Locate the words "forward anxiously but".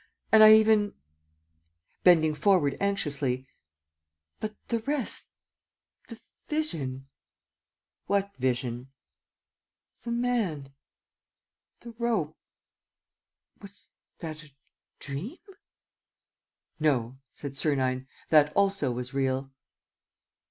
2.33-4.55